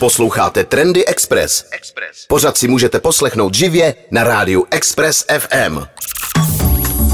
[0.00, 1.64] Posloucháte Trendy Express.
[2.28, 5.78] Pořád si můžete poslechnout živě na rádiu Express FM.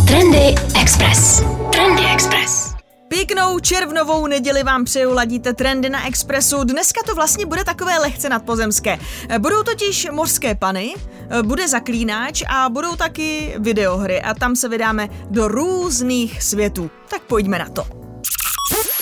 [0.07, 1.43] Trendy Express.
[1.73, 2.75] Trendy Express.
[3.09, 6.65] Pěknou červnovou neděli vám přeju, ladíte trendy na Expressu.
[6.65, 8.99] Dneska to vlastně bude takové lehce nadpozemské.
[9.39, 10.95] Budou totiž mořské pany,
[11.43, 16.91] bude zaklínač a budou taky videohry a tam se vydáme do různých světů.
[17.09, 17.87] Tak pojďme na to.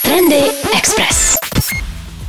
[0.02, 0.42] Trendy
[0.76, 1.33] Express.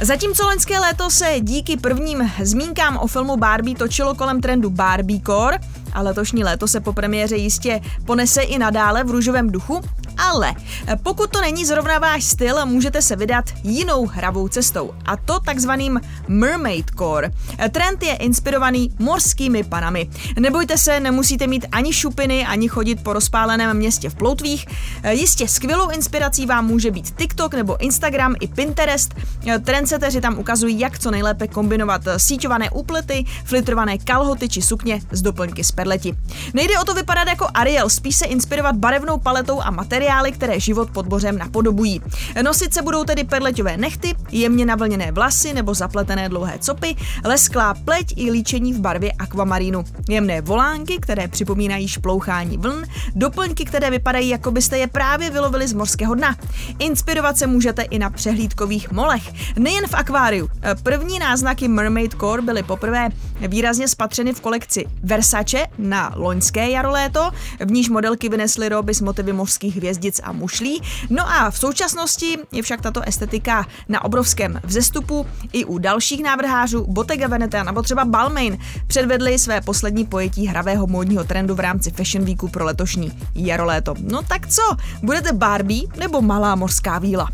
[0.01, 5.59] Zatímco loňské léto se díky prvním zmínkám o filmu Barbie točilo kolem trendu Barbiecore,
[5.93, 9.81] a letošní léto se po premiéře jistě ponese i nadále v růžovém duchu,
[10.17, 10.55] ale
[11.03, 16.01] pokud to není zrovna váš styl, můžete se vydat jinou hravou cestou, a to takzvaným
[16.27, 17.31] Mermaid Core.
[17.71, 20.09] Trend je inspirovaný mořskými panami.
[20.39, 24.65] Nebojte se, nemusíte mít ani šupiny, ani chodit po rozpáleném městě v ploutvích.
[25.09, 29.15] Jistě skvělou inspirací vám může být TikTok nebo Instagram i Pinterest.
[29.63, 35.63] Trendseteři tam ukazují, jak co nejlépe kombinovat síťované úplety, flitrované kalhoty či sukně s doplňky
[35.63, 36.15] z perleti.
[36.53, 39.71] Nejde o to vypadat jako Ariel, spíš se inspirovat barevnou paletou a
[40.05, 42.01] materiály, které život pod bořem napodobují.
[42.41, 48.13] Nosit se budou tedy perleťové nechty, jemně navlněné vlasy nebo zapletené dlouhé copy, lesklá pleť
[48.15, 49.83] i líčení v barvě akvamarínu.
[50.09, 52.83] Jemné volánky, které připomínají šplouchání vln,
[53.15, 56.35] doplňky, které vypadají, jako byste je právě vylovili z mořského dna.
[56.79, 60.49] Inspirovat se můžete i na přehlídkových molech, nejen v akváriu.
[60.83, 63.09] První náznaky Mermaid Core byly poprvé
[63.47, 67.31] výrazně spatřeny v kolekci Versace na loňské jaro-léto,
[67.65, 70.81] v níž modelky vynesly roby s motivy mořských hvězdic a mušlí.
[71.09, 76.85] No a v současnosti je však tato estetika na obrovském vzestupu i u dalších návrhářů.
[76.87, 78.57] Bottega Veneta nebo třeba Balmain
[78.87, 83.95] předvedli své poslední pojetí hravého módního trendu v rámci Fashion Weeku pro letošní jaro-léto.
[83.99, 84.61] No tak co,
[85.03, 87.29] budete Barbie nebo malá mořská víla?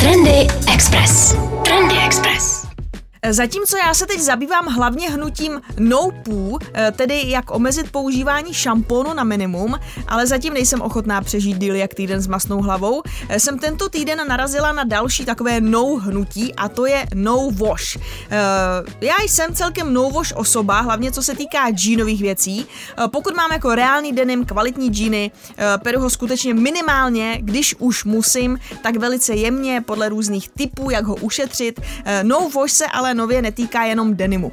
[0.00, 1.36] Trendy Express.
[1.64, 2.65] Trendy Express.
[3.30, 9.14] Zatímco já se teď zabývám hlavně hnutím no poo, eh, tedy jak omezit používání šampónu
[9.14, 9.74] na minimum,
[10.08, 14.28] ale zatím nejsem ochotná přežít díl jak týden s masnou hlavou, eh, jsem tento týden
[14.28, 17.96] narazila na další takové no hnutí a to je no wash.
[17.96, 18.36] Eh,
[19.00, 22.66] já jsem celkem no wash osoba, hlavně co se týká džínových věcí.
[23.10, 25.30] Pokud mám jako reálný denim kvalitní džíny,
[25.82, 31.14] peru ho skutečně minimálně, když už musím, tak velice jemně podle různých typů, jak ho
[31.14, 31.80] ušetřit.
[32.22, 34.52] No wash se ale nově netýká jenom denimu.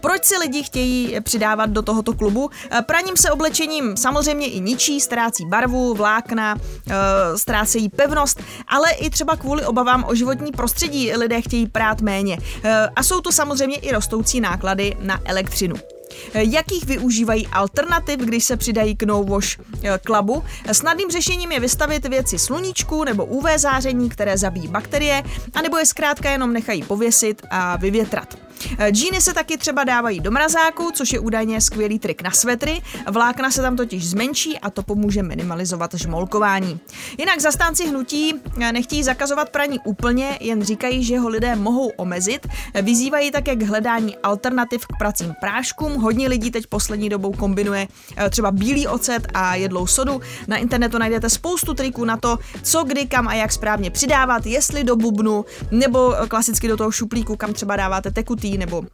[0.00, 2.50] Proč si lidi chtějí přidávat do tohoto klubu?
[2.70, 6.56] Eh, praním se oblečením samozřejmě i ničí, ztrácí barvu, vlákna,
[6.88, 6.94] eh,
[7.38, 12.38] ztrácejí pevnost, ale i třeba kvůli obavám o životní prostředí lidé chtějí prát méně.
[12.64, 15.93] Eh, a jsou to samozřejmě i rostoucí náklady na elektřinu.
[16.34, 19.58] Jakých využívají alternativ, když se přidají k No Wash
[20.06, 20.44] Clubu?
[20.72, 25.22] Snadným řešením je vystavit věci sluníčku nebo UV záření, které zabíjí bakterie,
[25.54, 28.43] anebo je zkrátka jenom nechají pověsit a vyvětrat.
[28.90, 32.82] Džíny se taky třeba dávají do mrazáku, což je údajně skvělý trik na svetry.
[33.12, 36.80] Vlákna se tam totiž zmenší a to pomůže minimalizovat žmolkování.
[37.18, 38.34] Jinak zastánci hnutí
[38.72, 42.46] nechtějí zakazovat praní úplně, jen říkají, že ho lidé mohou omezit.
[42.82, 45.94] Vyzývají také k hledání alternativ k pracím práškům.
[45.94, 50.20] Hodně lidí teď poslední dobou kombinuje eh, třeba bílý ocet a jedlou sodu.
[50.48, 54.84] Na internetu najdete spoustu triků na to, co kdy, kam a jak správně přidávat, jestli
[54.84, 58.86] do bubnu nebo eh, klasicky do toho šuplíku, kam třeba dáváte tekutý nebo uh,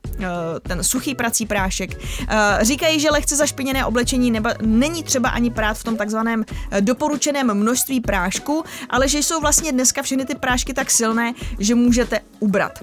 [0.63, 1.91] ten suchý prací prášek.
[2.01, 2.27] Uh,
[2.61, 7.55] říkají, že lehce zašpiněné oblečení neba, není třeba ani prát v tom takzvaném uh, doporučeném
[7.55, 12.79] množství prášku, ale že jsou vlastně dneska všechny ty prášky tak silné, že můžete ubrat.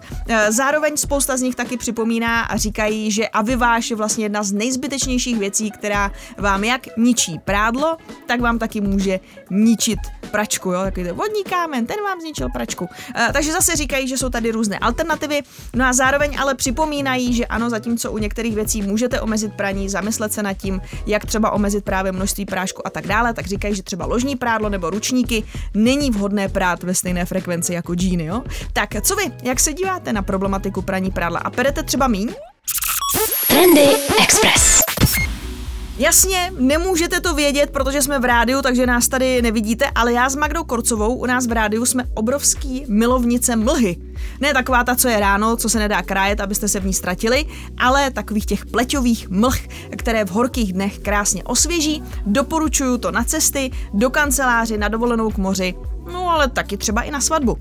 [0.49, 5.39] Zároveň spousta z nich taky připomíná a říkají, že aviváš je vlastně jedna z nejzbytečnějších
[5.39, 9.99] věcí, která vám jak ničí prádlo, tak vám taky může ničit
[10.31, 12.89] pračku, jo, takový vodní kámen, ten vám zničil pračku.
[13.33, 15.41] Takže zase říkají, že jsou tady různé alternativy,
[15.75, 20.33] no a zároveň ale připomínají, že ano, zatímco u některých věcí můžete omezit praní, zamyslet
[20.33, 23.83] se nad tím, jak třeba omezit právě množství prášku a tak dále, tak říkají, že
[23.83, 28.43] třeba ložní prádlo nebo ručníky není vhodné prát ve stejné frekvenci jako džíny, jo?
[28.73, 32.33] Tak co vy, jak se díváte na problematiku praní prádla a perete třeba míň?
[33.47, 33.87] Trendy
[34.23, 34.86] Express.
[35.99, 40.35] Jasně, nemůžete to vědět, protože jsme v rádiu, takže nás tady nevidíte, ale já s
[40.35, 43.97] Magdou Korcovou u nás v rádiu jsme obrovský milovnice mlhy.
[44.39, 47.45] Ne taková ta, co je ráno, co se nedá krájet, abyste se v ní ztratili,
[47.77, 49.59] ale takových těch pleťových mlh,
[49.97, 52.03] které v horkých dnech krásně osvěží.
[52.25, 55.73] Doporučuju to na cesty, do kanceláři, na dovolenou k moři,
[56.11, 57.57] no ale taky třeba i na svatbu.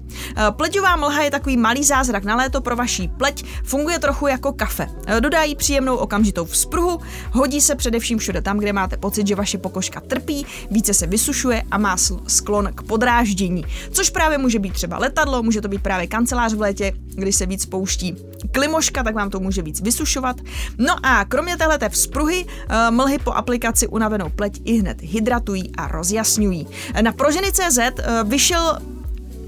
[0.50, 4.88] Pleťová mlha je takový malý zázrak na léto pro vaší pleť, funguje trochu jako kafe.
[5.20, 7.00] Dodají příjemnou okamžitou vzpruhu,
[7.32, 11.62] hodí se především všude tam, kde máte pocit, že vaše pokožka trpí, více se vysušuje
[11.70, 11.96] a má
[12.26, 13.64] sklon k podráždění.
[13.90, 17.46] Což právě může být třeba letadlo, může to být právě kancelář v létě, kdy se
[17.46, 18.16] víc pouští
[18.52, 20.36] klimoška, tak vám to může víc vysušovat.
[20.78, 25.88] No a kromě téhleté vzpruhy, eh, mlhy po aplikaci unavenou pleť i hned hydratují a
[25.88, 26.66] rozjasňují.
[27.00, 28.78] Na proženy.cz eh, vyšel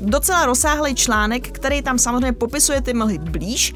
[0.00, 3.74] docela rozsáhlý článek, který tam samozřejmě popisuje ty mlhy blíž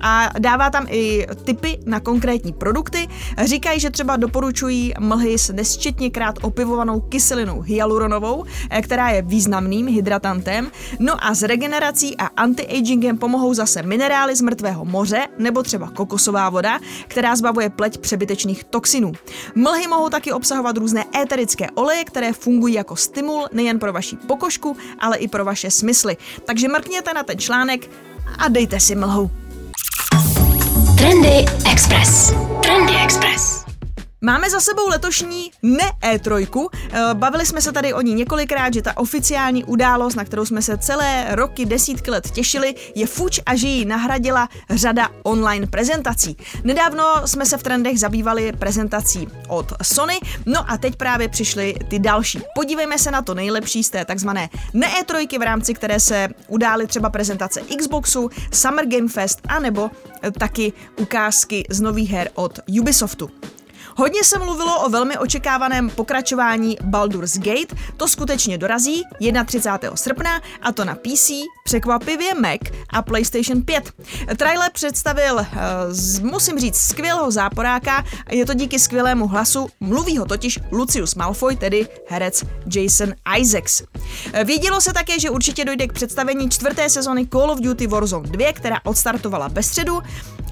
[0.00, 3.08] a dává tam i tipy na konkrétní produkty.
[3.44, 10.70] Říkají, že třeba doporučují mlhy s nesčetněkrát opivovanou kyselinou hyaluronovou, eh, která je významným hydratantem.
[10.98, 16.50] No a s regenerací a anti-agingem pomohou zase minerály z mrtvého moře nebo třeba kokosová
[16.50, 19.12] voda, která zbavuje pleť přebytečných toxinů.
[19.54, 24.76] Mlhy mohou taky obsahovat různé éterické oleje, které fungují jako stimul nejen pro vaši pokožku,
[24.98, 26.16] ale i pro vaše smysly.
[26.44, 27.90] Takže mrkněte na ten článek
[28.38, 29.30] a dejte si mlhu.
[30.98, 32.32] Trendy Express.
[34.20, 36.68] Máme za sebou letošní ne E3.
[36.92, 40.62] Eh, bavili jsme se tady o ní několikrát, že ta oficiální událost, na kterou jsme
[40.62, 46.36] se celé roky, desítky let těšili, je fuč a že ji nahradila řada online prezentací.
[46.64, 51.98] Nedávno jsme se v trendech zabývali prezentací od Sony, no a teď právě přišly ty
[51.98, 52.42] další.
[52.54, 56.86] Podívejme se na to nejlepší z té takzvané ne E3, v rámci které se udály
[56.86, 59.90] třeba prezentace Xboxu, Summer Game Fest, anebo
[60.38, 63.30] taky ukázky z nových her od Ubisoftu.
[64.00, 69.02] Hodně se mluvilo o velmi očekávaném pokračování Baldur's Gate, to skutečně dorazí
[69.46, 69.96] 31.
[69.96, 71.30] srpna a to na PC,
[71.64, 73.92] překvapivě Mac a PlayStation 5.
[74.36, 80.58] Trailer představil, uh, musím říct, skvělého záporáka, je to díky skvělému hlasu, mluví ho totiž
[80.72, 83.82] Lucius Malfoy, tedy herec Jason Isaacs.
[84.44, 88.52] Vědělo se také, že určitě dojde k představení čtvrté sezony Call of Duty Warzone 2,
[88.52, 90.02] která odstartovala bez středu.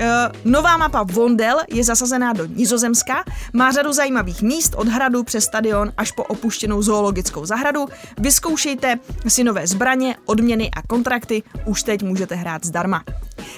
[0.00, 0.06] Uh,
[0.44, 5.92] nová mapa Vondel je zasazená do Nizozemska, má řadu zajímavých míst od hradu přes stadion
[5.96, 7.86] až po opuštěnou zoologickou zahradu.
[8.18, 8.98] Vyzkoušejte
[9.28, 13.04] si nové zbraně, odměny a kontrakty, už teď můžete hrát zdarma.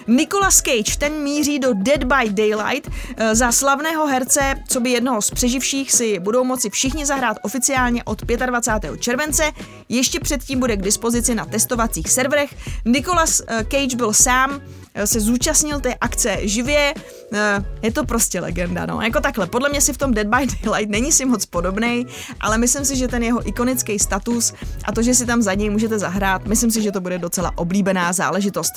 [0.07, 2.91] Nicolas Cage, ten míří do Dead by Daylight.
[3.17, 8.05] Eh, za slavného herce, co by jednoho z přeživších, si budou moci všichni zahrát oficiálně
[8.05, 8.97] od 25.
[9.01, 9.53] července.
[9.89, 12.55] Ještě předtím bude k dispozici na testovacích serverech.
[12.85, 14.61] Nicolas eh, Cage byl sám
[15.05, 16.95] se zúčastnil té akce živě,
[17.83, 19.01] je to prostě legenda, no.
[19.01, 22.07] Jako takhle, podle mě si v tom Dead by Daylight není si moc podobný,
[22.41, 24.55] ale myslím si, že ten jeho ikonický status
[24.85, 27.53] a to, že si tam za něj můžete zahrát, myslím si, že to bude docela
[27.55, 28.73] oblíbená záležitost.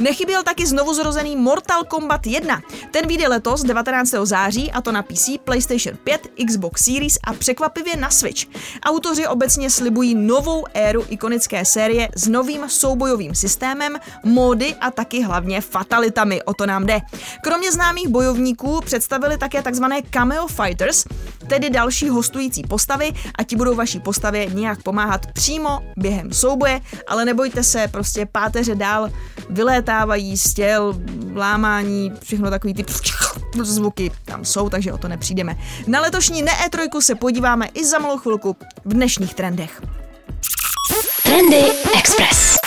[0.00, 2.60] Nechyběl taky znovu zrozený Mortal Kombat 1.
[2.90, 4.10] Ten vyjde letos 19.
[4.22, 8.46] září a to na PC, PlayStation 5, Xbox Series a překvapivě na Switch.
[8.84, 15.60] Autoři obecně slibují novou éru ikonické série s novým soubojovým systémem, módy a taky hlavně
[15.60, 17.00] fatalitami, o to nám jde.
[17.42, 21.04] Kromě známých bojovníků představili také takzvané cameo fighters,
[21.48, 27.24] tedy další hostující postavy a ti budou vaší postavě nějak pomáhat přímo během souboje, ale
[27.24, 29.10] nebojte se, prostě páteře dál
[29.50, 31.00] vylétávají z těl,
[31.34, 32.84] lámání, všechno takový ty
[33.62, 35.56] zvuky tam jsou, takže o to nepřijdeme.
[35.86, 39.82] Na letošní ne E3 se podíváme i za malou chvilku v dnešních trendech.
[41.22, 41.64] Trendy
[41.98, 42.59] Express.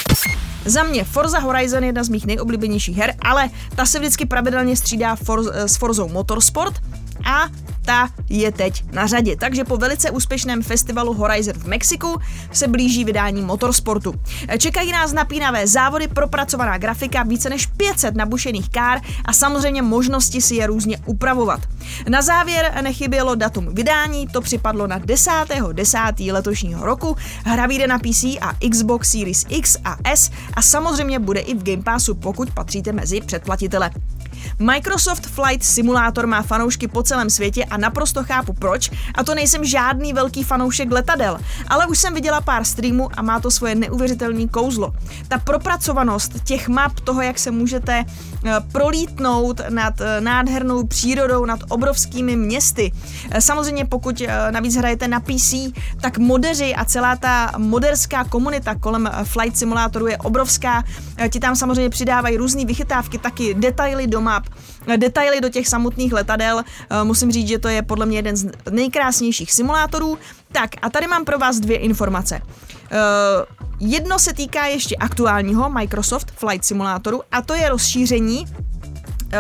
[0.66, 4.78] Za mě Forza Horizon je jedna z mých nejoblíbenějších her, ale ta se vždycky pravidelně
[4.78, 6.74] střídá for, s Forzou Motorsport
[7.26, 7.48] a
[7.86, 9.36] ta je teď na řadě.
[9.36, 12.20] Takže po velice úspěšném festivalu Horizon v Mexiku
[12.52, 14.14] se blíží vydání motorsportu.
[14.58, 20.56] Čekají nás napínavé závody, propracovaná grafika, více než 500 nabušených kár a samozřejmě možnosti si
[20.56, 21.60] je různě upravovat.
[22.10, 25.74] Na závěr nechybělo datum vydání, to připadlo na 10.10.
[25.74, 26.00] 10.
[26.32, 27.18] letošního roku.
[27.46, 31.64] Hra vyjde na PC a Xbox Series X a S a samozřejmě bude i v
[31.64, 33.92] Game Passu, pokud patříte mezi předplatitele.
[34.60, 39.66] Microsoft Flight Simulator má fanoušky po celém světě a naprosto chápu proč, a to nejsem
[39.66, 44.48] žádný velký fanoušek letadel, ale už jsem viděla pár streamů a má to svoje neuvěřitelné
[44.48, 44.94] kouzlo.
[45.28, 48.06] Ta propracovanost těch map, toho, jak se můžete
[48.46, 52.92] eh, prolítnout nad eh, nádhernou přírodou, nad obrovskými městy.
[53.32, 54.22] Eh, samozřejmě pokud
[54.52, 55.54] navíc hrajete na PC,
[56.02, 60.84] tak modeři a celá ta moderská komunita kolem Flight Simulatoru je obrovská.
[61.30, 64.48] Ti tam samozřejmě přidávají různé vychytávky, taky detaily do map,
[64.98, 66.64] detaily do těch samotných letadel.
[66.64, 70.18] Eh, musím říct, že to je podle mě jeden z nejkrásnějších simulátorů.
[70.52, 72.42] Tak a tady mám pro vás dvě informace.
[72.42, 78.73] Uh, jedno se týká ještě aktuálního Microsoft Flight Simulatoru a to je rozšíření Eh,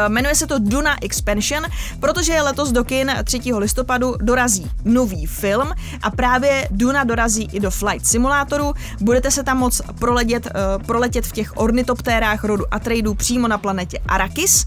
[0.07, 1.63] jmenuje se to Duna Expansion,
[1.99, 3.39] protože letos do kin 3.
[3.57, 5.71] listopadu dorazí nový film
[6.01, 8.73] a právě Duna dorazí i do Flight Simulatoru.
[9.01, 13.99] Budete se tam moc proletět, uh, proletět v těch ornitoptérách rodu Atreidů přímo na planetě
[14.07, 14.65] Arrakis.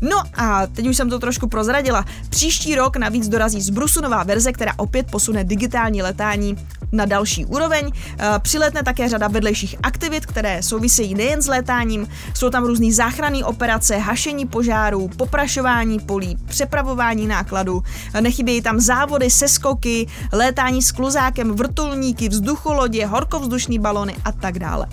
[0.00, 2.04] No a teď už jsem to trošku prozradila.
[2.30, 6.56] Příští rok navíc dorazí z Brusu nová verze, která opět posune digitální letání
[6.92, 7.90] na další úroveň.
[8.18, 12.08] Eh, přiletne také řada vedlejších aktivit, které souvisejí nejen s létáním.
[12.34, 17.82] Jsou tam různé záchranné operace, hašení požárů, poprašování polí, přepravování nákladů.
[18.14, 24.86] Eh, nechybějí tam závody, seskoky, létání s kluzákem, vrtulníky, vzducholodě, horkovzdušní balony a tak dále.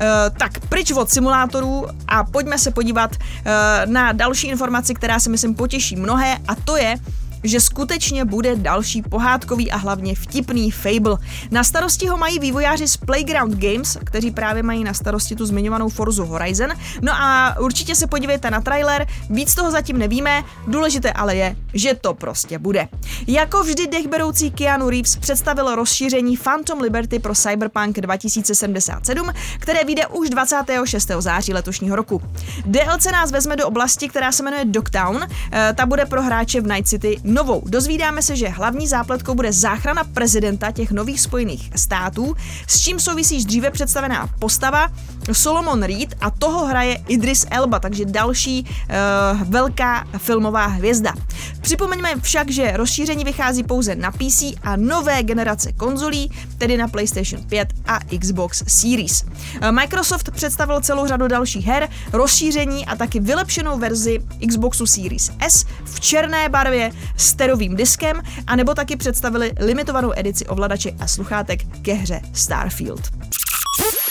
[0.00, 5.30] Uh, tak pryč od simulátorů a pojďme se podívat uh, na další informaci, která se
[5.30, 6.96] myslím potěší mnohé a to je,
[7.44, 11.16] že skutečně bude další pohádkový a hlavně vtipný Fable.
[11.50, 15.88] Na starosti ho mají vývojáři z Playground Games, kteří právě mají na starosti tu zmiňovanou
[15.88, 16.70] Forzu Horizon.
[17.02, 21.94] No a určitě se podívejte na trailer, víc toho zatím nevíme, důležité ale je, že
[21.94, 22.88] to prostě bude.
[23.26, 30.30] Jako vždy dechberoucí Keanu Reeves představil rozšíření Phantom Liberty pro Cyberpunk 2077, které vyjde už
[30.30, 31.10] 26.
[31.18, 32.22] září letošního roku.
[32.66, 36.66] DLC nás vezme do oblasti, která se jmenuje Dogtown, eh, ta bude pro hráče v
[36.66, 37.62] Night City novou.
[37.66, 42.34] Dozvídáme se, že hlavní zápletkou bude záchrana prezidenta těch nových spojených států,
[42.66, 44.88] s čím souvisí dříve představená postava
[45.32, 51.14] Solomon Reed a toho hraje Idris Elba, takže další uh, velká filmová hvězda.
[51.60, 57.42] Připomeňme však, že rozšíření vychází pouze na PC a nové generace konzolí, tedy na PlayStation
[57.42, 59.24] 5 a Xbox Series.
[59.60, 65.64] Eh, Microsoft představil celou řadu dalších her, rozšíření a taky vylepšenou verzi Xboxu Series S
[65.84, 66.92] v černé barvě
[67.24, 73.00] s terovým diskem, anebo taky představili limitovanou edici ovladače a sluchátek ke hře Starfield.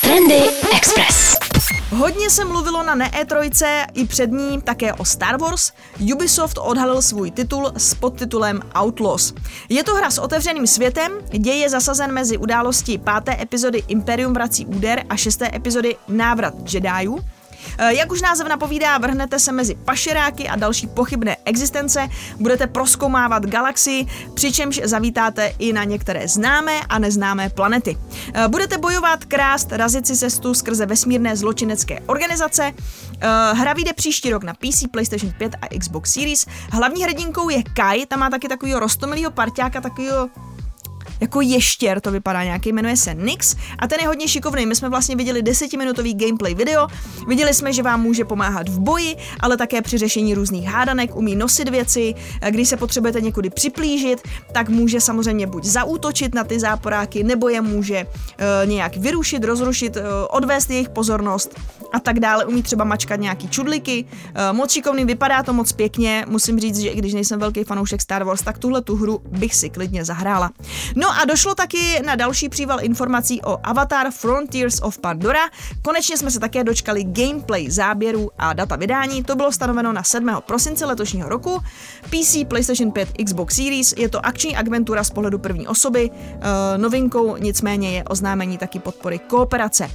[0.01, 0.41] Trendy
[0.75, 1.35] Express.
[1.89, 3.11] Hodně se mluvilo na ne
[3.51, 5.71] 3 i před ní také o Star Wars.
[6.13, 9.33] Ubisoft odhalil svůj titul s podtitulem Outlaws.
[9.69, 14.65] Je to hra s otevřeným světem, děj je zasazen mezi události páté epizody Imperium vrací
[14.65, 17.19] úder a šesté epizody Návrat Jediů.
[17.77, 23.45] Eh, jak už název napovídá, vrhnete se mezi pašeráky a další pochybné existence, budete proskoumávat
[23.45, 27.97] galaxii, přičemž zavítáte i na některé známé a neznámé planety.
[28.33, 32.71] Eh, budete bojovat, krást, razit si cestu skrze vesmírné zločinecké organizace.
[32.73, 36.45] Eh, hra vyjde příští rok na PC, PlayStation 5 a Xbox Series.
[36.71, 40.29] Hlavní hrdinkou je Kai, tam má taky takového rostomilého parťáka, takového
[41.23, 44.65] jako ještěr to vypadá nějaký, jmenuje se Nix a ten je hodně šikovný.
[44.65, 46.87] My jsme vlastně viděli desetiminutový gameplay video,
[47.27, 51.35] viděli jsme, že vám může pomáhat v boji, ale také při řešení různých hádanek, umí
[51.35, 52.15] nosit věci,
[52.49, 57.61] když se potřebujete někudy připlížit, tak může samozřejmě buď zaútočit na ty záporáky, nebo je
[57.61, 61.59] může uh, nějak vyrušit, rozrušit, uh, odvést jejich pozornost
[61.93, 62.45] a tak dále.
[62.45, 64.05] Umí třeba mačkat nějaký čudliky.
[64.05, 66.25] Uh, moc šikovný, vypadá to moc pěkně.
[66.27, 69.55] Musím říct, že i když nejsem velký fanoušek Star Wars, tak tuhle tu hru bych
[69.55, 70.51] si klidně zahrála.
[70.95, 75.39] No a došlo taky na další příval informací o Avatar Frontiers of Pandora.
[75.81, 79.23] Konečně jsme se také dočkali gameplay záběrů a data vydání.
[79.23, 80.29] To bylo stanoveno na 7.
[80.45, 81.61] prosince letošního roku.
[82.09, 83.93] PC, PlayStation 5, Xbox Series.
[83.97, 86.09] Je to akční agentura z pohledu první osoby.
[86.13, 89.91] E, novinkou nicméně je oznámení taky podpory kooperace.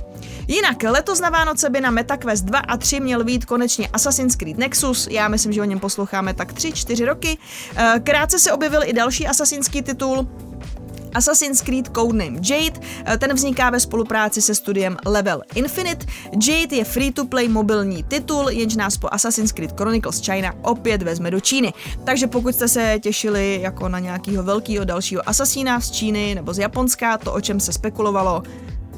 [0.49, 4.59] Jinak letos na Vánoce by na MetaQuest 2 a 3 měl být konečně Assassin's Creed
[4.59, 5.09] Nexus.
[5.11, 7.39] Já myslím, že o něm posloucháme tak 3-4 roky.
[7.77, 10.29] E, krátce se objevil i další asasínský titul,
[11.15, 16.07] Assassin's Creed Codename Jade, eh, ten vzniká ve spolupráci se studiem Level Infinite.
[16.47, 21.41] Jade je free-to-play mobilní titul, jenž nás po Assassin's Creed Chronicles China opět vezme do
[21.41, 21.73] Číny.
[22.05, 26.59] Takže pokud jste se těšili jako na nějakého velkého dalšího asasína z Číny nebo z
[26.59, 28.43] Japonska, to o čem se spekulovalo,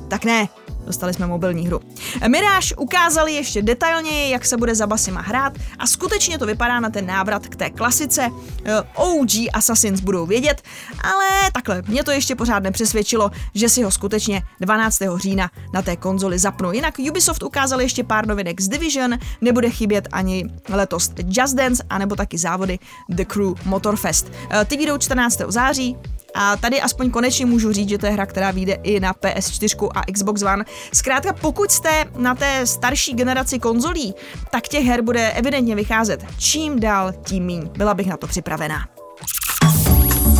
[0.08, 0.48] tak ne,
[0.90, 1.80] dostali jsme mobilní hru.
[2.28, 6.90] Mirage ukázali ještě detailněji, jak se bude za Basima hrát a skutečně to vypadá na
[6.90, 8.30] ten návrat k té klasice.
[8.64, 10.62] Eh, OG Assassins budou vědět,
[11.04, 15.18] ale takhle, mě to ještě pořád nepřesvědčilo, že si ho skutečně 12.
[15.18, 16.72] října na té konzoli zapnu.
[16.72, 22.16] Jinak Ubisoft ukázal ještě pár novinek z Division, nebude chybět ani letos Just Dance, anebo
[22.16, 22.78] taky závody
[23.08, 24.32] The Crew Motorfest.
[24.50, 25.50] Eh, ty vyjdou 14.
[25.52, 25.96] září,
[26.34, 29.88] a tady aspoň konečně můžu říct, že to je hra, která vyjde i na PS4
[29.94, 30.64] a Xbox One.
[30.94, 34.14] Zkrátka, pokud jste na té starší generaci konzolí,
[34.50, 37.70] tak těch her bude evidentně vycházet čím dál, tím míň.
[37.76, 38.88] Byla bych na to připravená.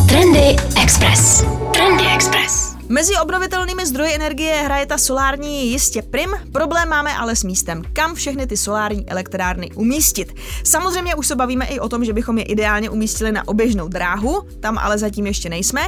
[0.09, 1.43] Trendy Express.
[1.73, 2.80] Trendy Express.
[2.91, 8.15] Mezi obnovitelnými zdroji energie hraje ta solární jistě prim, problém máme ale s místem, kam
[8.15, 10.35] všechny ty solární elektrárny umístit.
[10.63, 14.41] Samozřejmě už se bavíme i o tom, že bychom je ideálně umístili na oběžnou dráhu,
[14.59, 15.81] tam ale zatím ještě nejsme.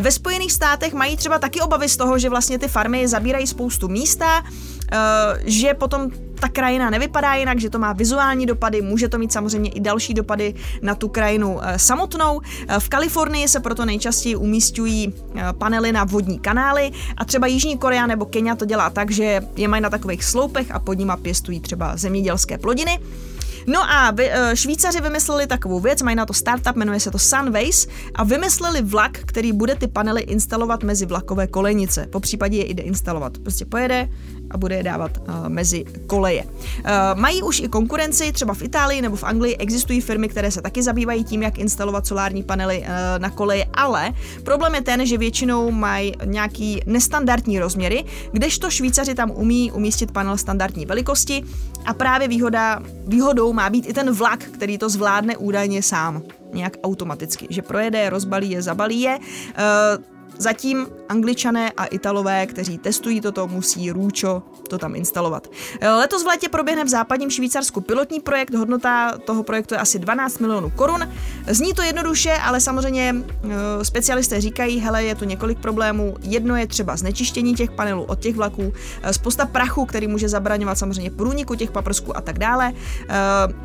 [0.00, 3.88] Ve Spojených státech mají třeba taky obavy z toho, že vlastně ty farmy zabírají spoustu
[3.88, 4.44] místa,
[5.44, 9.70] že potom ta krajina nevypadá jinak, že to má vizuální dopady, může to mít samozřejmě
[9.70, 12.40] i další dopady na tu krajinu eh, samotnou.
[12.68, 17.78] Eh, v Kalifornii se proto nejčastěji umístují eh, panely na vodní kanály a třeba Jižní
[17.78, 21.16] Korea nebo Kenia to dělá tak, že je mají na takových sloupech a pod nima
[21.16, 22.98] pěstují třeba zemědělské plodiny.
[23.68, 27.86] No a vy, Švýcaři vymysleli takovou věc, mají na to startup, jmenuje se to Sunways
[28.14, 32.06] a vymysleli vlak, který bude ty panely instalovat mezi vlakové kolejnice.
[32.06, 33.38] Po případě je i deinstalovat.
[33.38, 34.08] Prostě pojede,
[34.50, 36.44] a bude je dávat uh, mezi koleje.
[36.44, 40.62] Uh, mají už i konkurenci, třeba v Itálii nebo v Anglii existují firmy, které se
[40.62, 42.86] taky zabývají tím, jak instalovat solární panely uh,
[43.18, 44.12] na koleje, ale
[44.44, 50.38] problém je ten, že většinou mají nějaký nestandardní rozměry, kdežto Švýcaři tam umí umístit panel
[50.38, 51.44] standardní velikosti
[51.88, 56.72] a právě výhoda, výhodou má být i ten vlak, který to zvládne údajně sám nějak
[56.82, 59.18] automaticky, že projede, rozbalí je, zabalí je.
[59.18, 65.48] Uh, Zatím angličané a italové, kteří testují toto, musí růčo to tam instalovat.
[65.82, 70.38] Letos v létě proběhne v západním Švýcarsku pilotní projekt, hodnota toho projektu je asi 12
[70.38, 71.12] milionů korun.
[71.46, 76.16] Zní to jednoduše, ale samozřejmě eh, specialisté říkají, hele, je tu několik problémů.
[76.22, 80.78] Jedno je třeba znečištění těch panelů od těch vlaků, eh, spousta prachu, který může zabraňovat
[80.78, 83.14] samozřejmě průniku těch paprsků a tak dále, eh,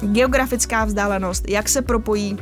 [0.01, 2.37] geografická vzdálenost, jak se propojí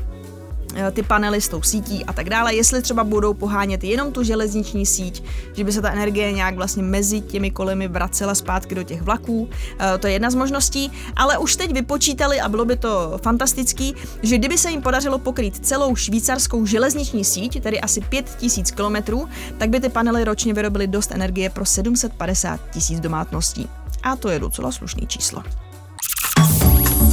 [0.92, 4.86] ty panely s tou sítí a tak dále, jestli třeba budou pohánět jenom tu železniční
[4.86, 5.24] síť,
[5.54, 9.50] že by se ta energie nějak vlastně mezi těmi kolemi vracela zpátky do těch vlaků,
[9.80, 13.96] eh, to je jedna z možností, ale už teď vypočítali a bylo by to fantastický,
[14.24, 19.70] že kdyby se jim podařilo pokrýt celou švýcarskou železniční síť, tedy asi 5000 km, tak
[19.70, 23.70] by ty panely ročně vyrobily dost energie pro 750 tisíc domácností.
[24.04, 25.44] A to je docela slušný číslo.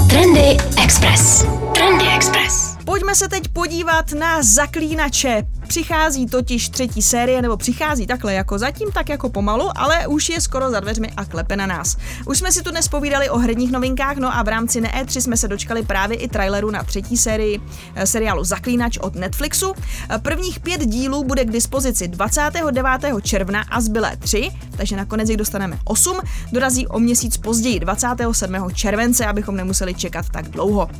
[0.08, 1.44] Trendy Express.
[1.78, 2.76] Trendy Express.
[2.84, 5.42] Pojďme se teď podívat na zaklínače.
[5.68, 10.40] Přichází totiž třetí série, nebo přichází takhle jako zatím, tak jako pomalu, ale už je
[10.40, 11.96] skoro za dveřmi a klepe na nás.
[12.26, 15.20] Už jsme si tu dnes povídali o herních novinkách, no a v rámci ne 3
[15.20, 17.60] jsme se dočkali právě i traileru na třetí sérii
[17.94, 19.74] eh, seriálu Zaklínač od Netflixu.
[20.10, 23.22] Eh, prvních pět dílů bude k dispozici 29.
[23.22, 26.20] června a zbylé tři, takže nakonec jich dostaneme 8,
[26.52, 28.70] dorazí o měsíc později, 27.
[28.74, 30.90] července, abychom nemuseli čekat tak dlouho.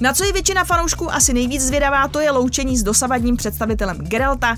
[0.00, 4.50] Na co je většina fanoušků asi nejvíc zvědavá, to je loučení s dosavadním představitelem Geralta
[4.50, 4.56] uh,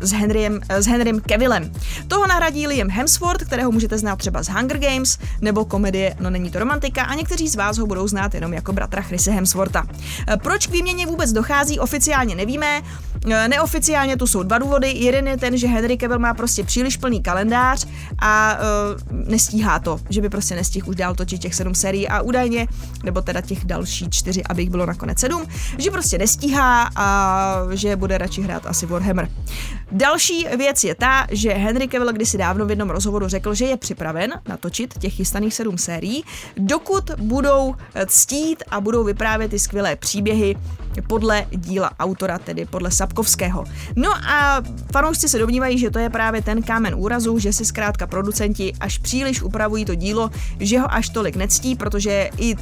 [0.00, 1.72] s, Henrym, uh, s Henrym Kevillem.
[2.08, 6.50] Toho nahradí Liam Hemsworth, kterého můžete znát třeba z Hunger Games, nebo komedie No není
[6.50, 9.82] to romantika a někteří z vás ho budou znát jenom jako bratra Chrisse Hemswortha.
[9.82, 12.82] Uh, proč k výměně vůbec dochází, oficiálně nevíme.
[13.48, 14.90] Neoficiálně tu jsou dva důvody.
[14.90, 17.86] Jeden je ten, že Henry Cavill má prostě příliš plný kalendář
[18.18, 22.20] a uh, nestíhá to, že by prostě nestihl už dál točit těch sedm sérií a
[22.20, 22.66] údajně,
[23.04, 25.46] nebo teda těch další čtyři, aby jich bylo nakonec sedm,
[25.78, 29.28] že prostě nestíhá a že bude radši hrát asi Warhammer.
[29.92, 33.76] Další věc je ta, že Henry Cavill kdysi dávno v jednom rozhovoru řekl, že je
[33.76, 36.24] připraven natočit těch chystaných sedm sérií,
[36.56, 37.74] dokud budou
[38.06, 40.56] ctít a budou vyprávět ty skvělé příběhy
[41.08, 43.64] podle díla autora, tedy podle Sapkovského.
[43.96, 48.06] No a fanoušci se domnívají, že to je právě ten kámen úrazu, že si zkrátka
[48.06, 50.30] producenti až příliš upravují to dílo,
[50.60, 52.56] že ho až tolik nectí, protože i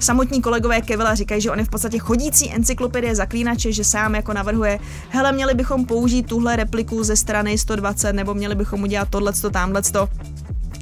[0.00, 4.32] Samotní kolegové Kevila říkají, že on je v podstatě chodící encyklopedie zaklínače, že sám jako
[4.32, 9.50] navrhuje, hele, měli bychom použít tuhle repliku ze strany 120, nebo měli bychom udělat tohleto,
[9.50, 10.08] tamhleto.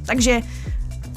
[0.06, 0.40] Takže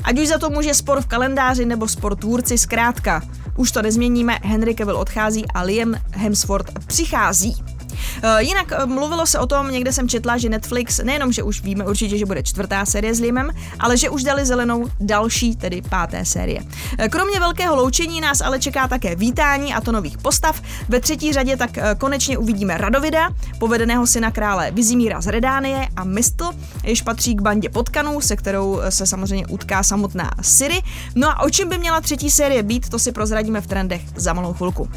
[0.04, 3.22] ať už za to může spor v kalendáři nebo spor tvůrci, zkrátka,
[3.58, 7.79] už to nezměníme, Henry Cavill odchází a Liam Hemsworth přichází.
[8.24, 11.62] Eh, jinak eh, mluvilo se o tom, někde jsem četla, že Netflix nejenom, že už
[11.62, 15.82] víme určitě, že bude čtvrtá série s Liamem, ale že už dali zelenou další, tedy
[15.82, 16.62] páté série.
[16.98, 20.62] Eh, kromě velkého loučení nás ale čeká také vítání a to nových postav.
[20.90, 26.50] Ve třetí řadě tak konečně uvidíme Radovida, povedeného syna krále Vizimíra z Redánie a Mistl,
[26.84, 30.82] jež patří k bandě potkanů, se kterou se samozřejmě utká samotná Siri.
[31.16, 34.34] No a o čem by měla třetí série být, to si prozradíme v trendech za
[34.34, 34.90] malou chvilku.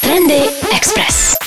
[0.00, 0.42] Trendy
[0.74, 1.41] Express.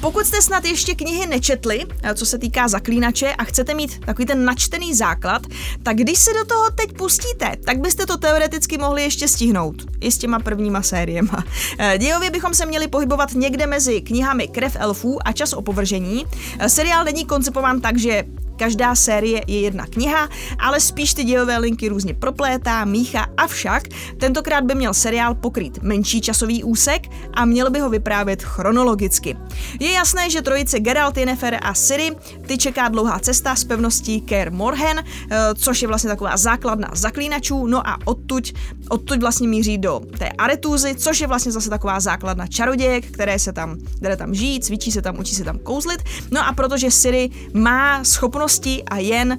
[0.00, 4.26] Pokud jste snad ještě knihy nečetli, eh, co se týká zaklínače a chcete mít takový
[4.26, 5.42] ten načtený základ,
[5.82, 9.76] tak když se do toho teď pustíte, tak byste to teoreticky mohli ještě stihnout.
[10.00, 11.44] I s těma prvníma sériema.
[11.78, 16.26] Eh, dějově bychom se měli pohybovat někde mezi knihami Krev elfů a Čas opovržení.
[16.58, 18.24] Eh, seriál není koncipován tak, že
[18.58, 23.82] Každá série je jedna kniha, ale spíš ty dějové linky různě proplétá, mícha, avšak
[24.18, 27.02] tentokrát by měl seriál pokrýt menší časový úsek
[27.34, 29.36] a měl by ho vyprávět chronologicky.
[29.80, 32.10] Je jasné, že trojice Geralt, Yennefer a Ciri
[32.46, 37.66] ty čeká dlouhá cesta z pevností Ker Morhen, eh, což je vlastně taková základna zaklínačů,
[37.66, 38.52] no a odtud,
[38.88, 43.52] odtud vlastně míří do té Aretúzy, což je vlastně zase taková základna čarodějek, které se
[43.52, 46.02] tam, které tam žijí, cvičí se tam, učí se tam kouzlit.
[46.30, 49.38] No a protože Ciri má schopnost schopnosti a jen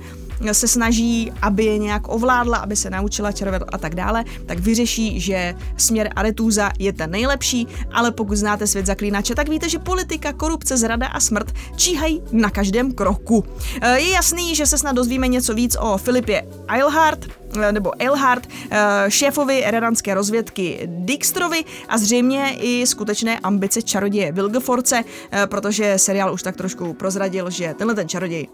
[0.52, 5.20] se snaží, aby je nějak ovládla, aby se naučila čarovat a tak dále, tak vyřeší,
[5.20, 10.34] že směr Aretuza je ten nejlepší, ale pokud znáte svět zaklínače, tak víte, že politika,
[10.34, 13.46] korupce, zrada a smrt číhají na každém kroku.
[13.82, 17.26] Eh, je jasný, že se snad dozvíme něco víc o Filipě Eilhart,
[17.62, 25.04] eh, nebo Eilhart, eh, šéfovi redanské rozvědky Dijkstrovi a zřejmě i skutečné ambice čaroděje Vilgeforce,
[25.46, 28.48] protože seriál už tak trošku prozradil, že tenhle ten čaroděj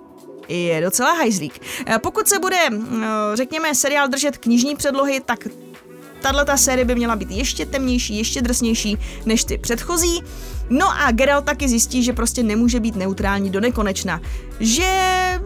[0.48, 1.60] je docela hajzlík.
[2.02, 2.58] Pokud se bude,
[3.34, 5.48] řekněme, seriál držet knižní předlohy, tak
[6.22, 10.24] tahle ta série by měla být ještě temnější, ještě drsnější než ty předchozí.
[10.70, 14.22] No a Geralt taky zjistí, že prostě nemůže být neutrální do nekonečna.
[14.60, 14.90] Že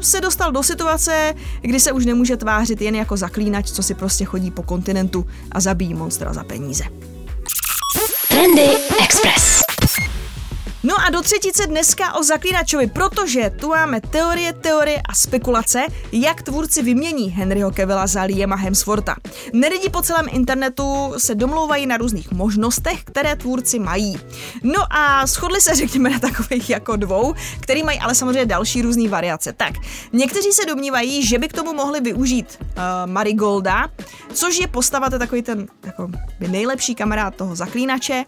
[0.02, 4.26] se dostal do situace, kdy se už nemůže tvářit jen jako zaklínač, co si prostě
[4.26, 6.84] chodí po kontinentu a zabíjí monstra za peníze.
[8.30, 8.70] Trendy
[9.04, 9.69] Express.
[10.84, 16.42] No a do třetice dneska o zaklínačovi, protože tu máme teorie, teorie a spekulace, jak
[16.42, 19.16] tvůrci vymění Henryho Kevilla za Liama Hemswortha.
[19.54, 24.20] Neridi po celém internetu se domlouvají na různých možnostech, které tvůrci mají.
[24.64, 29.10] No a shodli se řekněme na takových jako dvou, který mají ale samozřejmě další různé
[29.10, 29.54] variace.
[29.54, 29.74] Tak,
[30.14, 32.66] někteří se domnívají, že by k tomu mohli využít uh,
[33.06, 33.88] Marigolda,
[34.34, 36.10] což je postava, to takový ten jako
[36.48, 38.26] nejlepší kamarád toho zaklínače,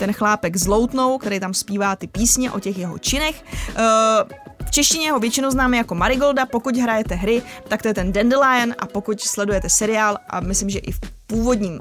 [0.00, 3.44] ten chlápek z Loutnou, který tam zpívá ty písně o těch jeho činech.
[3.76, 8.12] Eh, v češtině ho většinou známe jako Marigolda, pokud hrajete hry, tak to je ten
[8.12, 11.80] Dandelion a pokud sledujete seriál a myslím, že i v původním uh,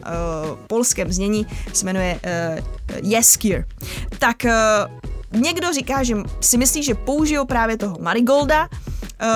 [0.67, 3.65] polském znění se jmenuje uh, Jeskir.
[4.19, 9.29] Tak uh, někdo říká, že si myslí, že použijou právě toho Marigolda, uh,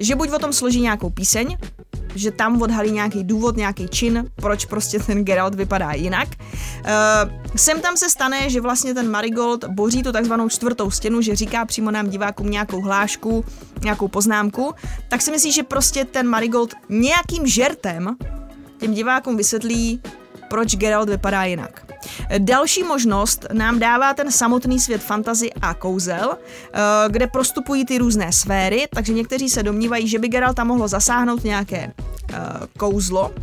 [0.00, 1.56] že buď o tom složí nějakou píseň,
[2.14, 6.28] že tam odhalí nějaký důvod, nějaký čin, proč prostě ten Geralt vypadá jinak.
[6.28, 11.36] Uh, sem tam se stane, že vlastně ten Marigold boří tu takzvanou čtvrtou stěnu, že
[11.36, 13.44] říká přímo nám divákům nějakou hlášku,
[13.82, 14.74] nějakou poznámku,
[15.08, 18.16] tak si myslí, že prostě ten Marigold nějakým žertem
[18.78, 20.00] těm divákům vysvětlí,
[20.54, 21.86] proč Geralt vypadá jinak.
[22.38, 28.32] Další možnost nám dává ten samotný svět fantazy a kouzel, eh, kde prostupují ty různé
[28.32, 31.92] sféry, takže někteří se domnívají, že by Geralta mohlo zasáhnout nějaké
[32.32, 32.36] eh,
[32.78, 33.34] kouzlo,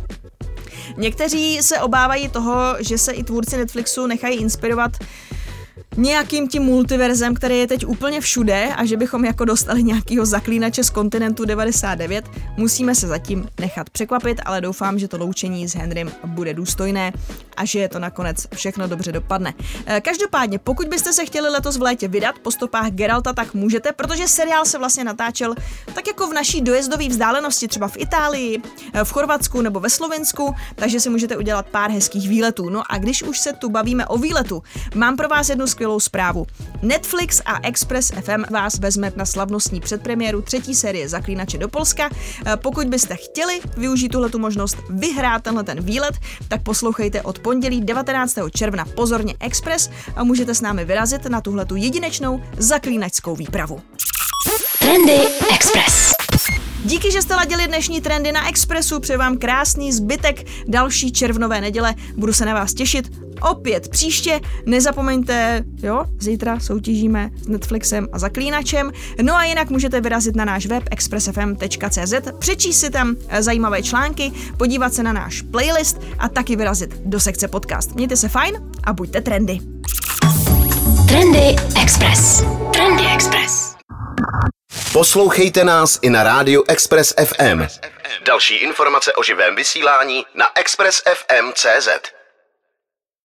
[0.96, 4.92] Někteří se obávají toho, že se i tvůrci Netflixu nechají inspirovat
[5.96, 10.84] nějakým tím multiverzem, který je teď úplně všude a že bychom jako dostali nějakého zaklínače
[10.84, 12.24] z kontinentu 99,
[12.56, 17.12] musíme se zatím nechat překvapit, ale doufám, že to loučení s Henrym bude důstojné
[17.56, 19.54] a že je to nakonec všechno dobře dopadne.
[19.86, 23.92] Eh, každopádně, pokud byste se chtěli letos v létě vydat po stopách Geralta, tak můžete,
[23.92, 25.54] protože seriál se vlastně natáčel
[25.94, 30.54] tak jako v naší dojezdové vzdálenosti, třeba v Itálii, eh, v Chorvatsku nebo ve Slovensku,
[30.74, 32.70] takže si můžete udělat pár hezkých výletů.
[32.70, 34.62] No a když už se tu bavíme o výletu,
[34.94, 36.46] mám pro vás jednu skvělou zprávu.
[36.82, 42.10] Netflix a Express FM vás vezme na slavnostní předpremiéru třetí série Zaklínače do Polska.
[42.46, 46.14] Eh, pokud byste chtěli využít tuhle možnost vyhrát tenhle ten výlet,
[46.48, 48.50] tak poslouchejte od pondělí 19.
[48.50, 53.82] června pozorně Express a můžete s námi vyrazit na tuhle jedinečnou zaklínačskou výpravu.
[54.78, 55.18] Trendy
[55.54, 56.12] Express.
[56.84, 61.94] Díky, že jste ladili dnešní trendy na Expressu, přeji vám krásný zbytek další červnové neděle,
[62.16, 64.40] budu se na vás těšit opět příště.
[64.66, 68.92] Nezapomeňte, jo, zítra soutěžíme s Netflixem a Zaklínačem.
[69.22, 74.32] No a jinak můžete vyrazit na náš web expressfm.cz, přečíst si tam eh, zajímavé články,
[74.56, 77.94] podívat se na náš playlist a taky vyrazit do sekce podcast.
[77.94, 79.58] Mějte se fajn a buďte trendy.
[81.08, 82.44] Trendy Express.
[82.72, 83.76] Trendy Express.
[84.92, 87.62] Poslouchejte nás i na rádiu Express FM.
[88.26, 91.88] Další informace o živém vysílání na expressfm.cz.